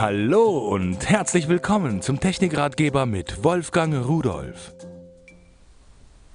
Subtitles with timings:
[0.00, 4.72] Hallo und herzlich willkommen zum Technikratgeber mit Wolfgang Rudolf.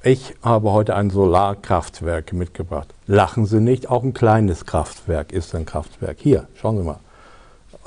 [0.03, 2.93] Ich habe heute ein Solarkraftwerk mitgebracht.
[3.07, 6.17] Lachen Sie nicht, auch ein kleines Kraftwerk ist ein Kraftwerk.
[6.19, 6.99] Hier, schauen Sie mal.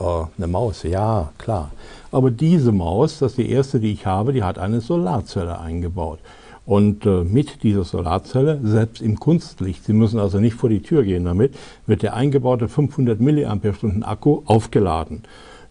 [0.00, 1.72] Äh, eine Maus, ja, klar.
[2.11, 6.20] Aber diese Maus, das ist die erste, die ich habe, die hat eine Solarzelle eingebaut.
[6.64, 11.02] Und äh, mit dieser Solarzelle, selbst im Kunstlicht, Sie müssen also nicht vor die Tür
[11.02, 11.54] gehen damit,
[11.86, 15.24] wird der eingebaute 500 mAh Akku aufgeladen.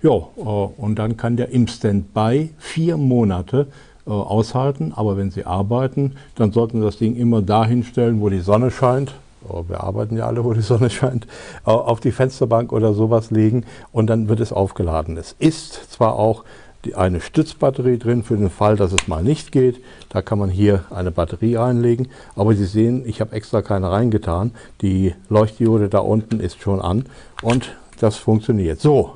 [0.06, 3.66] Ja, äh, und dann kann der im Standby vier Monate
[4.06, 4.94] äh, aushalten.
[4.96, 8.70] Aber wenn Sie arbeiten, dann sollten Sie das Ding immer dahin stellen, wo die Sonne
[8.70, 9.16] scheint.
[9.50, 11.26] Oh, wir arbeiten ja alle, wo die Sonne scheint,
[11.66, 15.18] äh, auf die Fensterbank oder sowas legen und dann wird es aufgeladen.
[15.18, 16.44] Es ist zwar auch
[16.96, 19.82] eine Stützbatterie drin für den Fall, dass es mal nicht geht.
[20.10, 22.10] Da kann man hier eine Batterie einlegen.
[22.36, 24.52] Aber Sie sehen, ich habe extra keine reingetan.
[24.82, 27.06] Die Leuchtdiode da unten ist schon an
[27.42, 28.80] und das funktioniert.
[28.80, 29.14] So,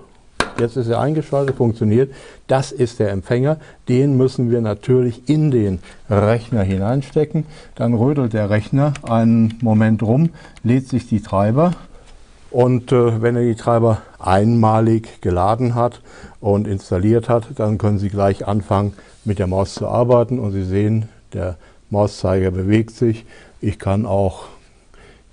[0.59, 2.13] jetzt ist er eingeschaltet, funktioniert.
[2.47, 3.57] Das ist der Empfänger.
[3.87, 5.79] Den müssen wir natürlich in den
[6.09, 7.45] Rechner hineinstecken.
[7.75, 10.29] Dann rödelt der Rechner einen Moment rum,
[10.63, 11.73] lädt sich die Treiber
[12.51, 16.01] und äh, wenn er die Treiber einmalig geladen hat
[16.39, 20.39] und installiert hat, dann können Sie gleich anfangen mit der Maus zu arbeiten.
[20.39, 21.57] Und Sie sehen, der
[21.89, 23.25] Mauszeiger bewegt sich.
[23.61, 24.45] Ich kann auch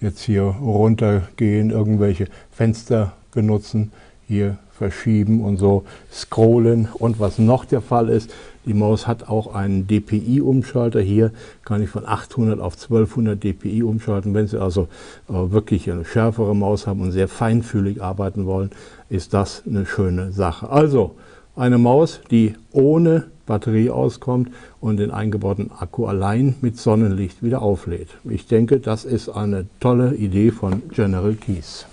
[0.01, 3.93] jetzt hier runtergehen, irgendwelche Fenster benutzen,
[4.27, 6.89] hier verschieben und so scrollen.
[6.95, 8.31] Und was noch der Fall ist,
[8.67, 11.01] die Maus hat auch einen DPI-Umschalter.
[11.01, 11.31] Hier
[11.65, 14.35] kann ich von 800 auf 1200 DPI umschalten.
[14.35, 14.89] Wenn Sie also
[15.29, 18.71] äh, wirklich eine schärfere Maus haben und sehr feinfühlig arbeiten wollen,
[19.09, 20.69] ist das eine schöne Sache.
[20.69, 21.15] Also
[21.55, 28.09] eine Maus, die ohne Batterie auskommt und den eingebauten Akku allein mit Sonnenlicht wieder auflädt.
[28.25, 31.87] Ich denke, das ist eine tolle Idee von General Keys.